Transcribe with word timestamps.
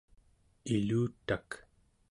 ilutak 0.73 1.49